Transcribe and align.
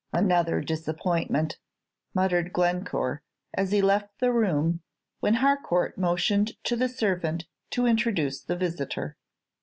"Another 0.11 0.61
disappointment!" 0.61 1.59
muttered 2.15 2.51
Glencore, 2.53 3.21
as 3.53 3.71
he 3.71 3.83
left 3.83 4.17
the 4.17 4.31
room, 4.33 4.81
when 5.19 5.35
Harcourt 5.35 5.95
motioned 5.95 6.53
to 6.63 6.75
the 6.75 6.89
servant 6.89 7.45
to 7.69 7.85
introduce 7.85 8.41
the 8.41 8.55
visitor. 8.55 9.15